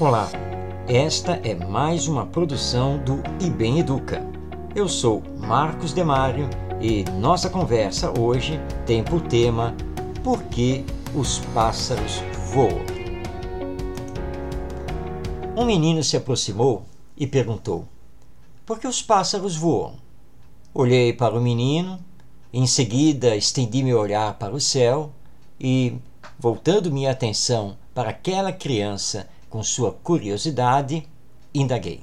[0.00, 0.30] Olá,
[0.86, 4.24] esta é mais uma produção do IBEM Educa.
[4.72, 6.48] Eu sou Marcos Demário
[6.80, 9.74] e nossa conversa hoje tem por tema
[10.22, 10.84] Por que
[11.16, 12.22] os pássaros
[12.52, 12.80] voam?
[15.56, 16.84] Um menino se aproximou
[17.16, 17.84] e perguntou:
[18.64, 19.96] Por que os pássaros voam?
[20.72, 21.98] Olhei para o menino,
[22.52, 25.10] em seguida estendi meu olhar para o céu
[25.58, 25.98] e,
[26.38, 31.08] voltando minha atenção para aquela criança com sua curiosidade,
[31.54, 32.02] indaguei.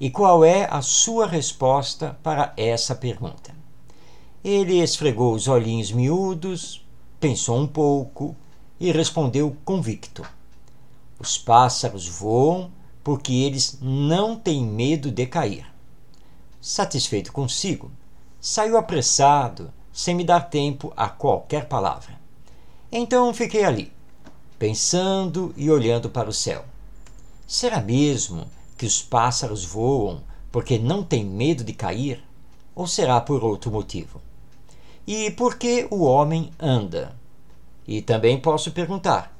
[0.00, 3.54] E qual é a sua resposta para essa pergunta?
[4.44, 6.86] Ele esfregou os olhinhos miúdos,
[7.18, 8.36] pensou um pouco
[8.78, 10.24] e respondeu convicto:
[11.18, 12.70] Os pássaros voam
[13.02, 15.66] porque eles não têm medo de cair.
[16.60, 17.90] Satisfeito consigo,
[18.40, 22.18] saiu apressado, sem me dar tempo a qualquer palavra.
[22.90, 23.92] Então fiquei ali,
[24.58, 26.64] pensando e olhando para o céu.
[27.46, 32.22] Será mesmo que os pássaros voam porque não têm medo de cair?
[32.74, 34.20] Ou será por outro motivo?
[35.06, 37.16] E por que o homem anda?
[37.86, 39.34] E também posso perguntar: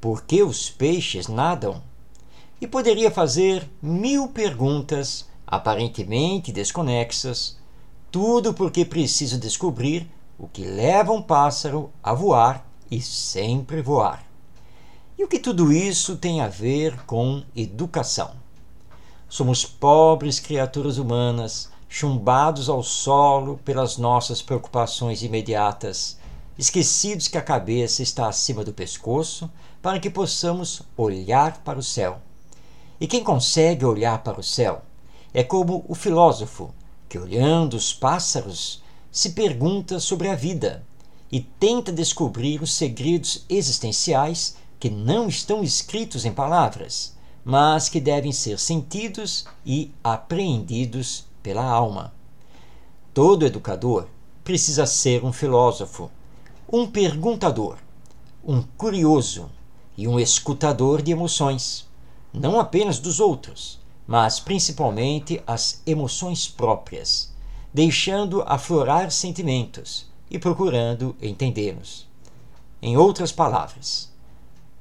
[0.00, 1.82] por que os peixes nadam?
[2.60, 7.58] E poderia fazer mil perguntas aparentemente desconexas,
[8.10, 14.31] tudo porque preciso descobrir o que leva um pássaro a voar e sempre voar.
[15.22, 18.32] E o que tudo isso tem a ver com educação?
[19.28, 26.18] Somos pobres criaturas humanas, chumbados ao solo pelas nossas preocupações imediatas,
[26.58, 29.48] esquecidos que a cabeça está acima do pescoço
[29.80, 32.18] para que possamos olhar para o céu.
[33.00, 34.82] E quem consegue olhar para o céu
[35.32, 36.74] é como o filósofo
[37.08, 40.84] que, olhando os pássaros, se pergunta sobre a vida
[41.30, 48.32] e tenta descobrir os segredos existenciais que não estão escritos em palavras, mas que devem
[48.32, 52.12] ser sentidos e apreendidos pela alma.
[53.14, 54.08] Todo educador
[54.42, 56.10] precisa ser um filósofo,
[56.68, 57.78] um perguntador,
[58.44, 59.48] um curioso
[59.96, 61.88] e um escutador de emoções,
[62.32, 67.32] não apenas dos outros, mas principalmente as emoções próprias,
[67.72, 72.04] deixando aflorar sentimentos e procurando entendê-los.
[72.82, 74.10] Em outras palavras,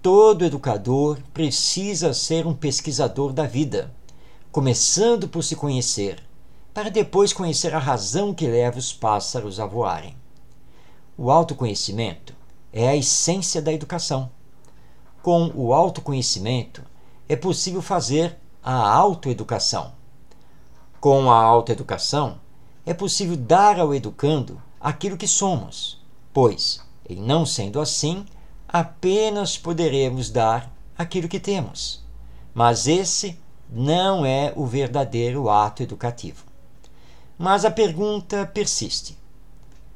[0.01, 3.93] Todo educador precisa ser um pesquisador da vida,
[4.51, 6.23] começando por se conhecer,
[6.73, 10.15] para depois conhecer a razão que leva os pássaros a voarem.
[11.15, 12.33] O autoconhecimento
[12.73, 14.31] é a essência da educação.
[15.21, 16.81] Com o autoconhecimento
[17.29, 19.93] é possível fazer a autoeducação.
[20.99, 22.39] Com a autoeducação
[22.87, 26.01] é possível dar ao educando aquilo que somos,
[26.33, 28.25] pois, em não sendo assim,
[28.71, 32.03] apenas poderemos dar aquilo que temos.
[32.53, 33.37] Mas esse
[33.69, 36.45] não é o verdadeiro ato educativo.
[37.37, 39.17] Mas a pergunta persiste: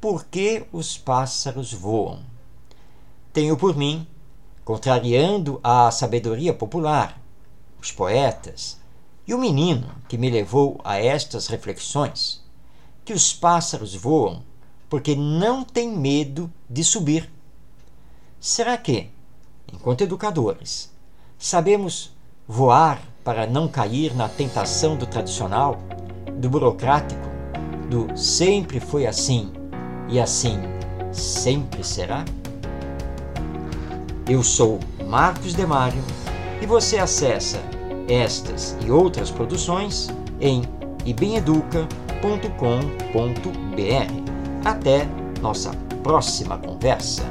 [0.01, 2.19] por que os pássaros voam?
[3.31, 4.07] Tenho por mim,
[4.63, 7.21] contrariando a sabedoria popular,
[7.81, 8.79] os poetas
[9.27, 12.43] e o menino que me levou a estas reflexões,
[13.03, 14.43] que os pássaros voam
[14.89, 17.29] porque não têm medo de subir
[18.47, 19.09] Será que,
[19.73, 20.91] enquanto educadores,
[21.35, 22.15] sabemos
[22.47, 25.79] voar para não cair na tentação do tradicional,
[26.37, 27.27] do burocrático,
[27.89, 29.51] do sempre foi assim
[30.07, 30.59] e assim
[31.11, 32.23] sempre será?
[34.29, 36.03] Eu sou Marcos Demário
[36.61, 37.57] e você acessa
[38.07, 40.07] estas e outras produções
[40.39, 40.61] em
[41.03, 41.83] ibeneduca.com.br.
[44.63, 45.07] Até
[45.41, 45.71] nossa
[46.03, 47.23] próxima conversa.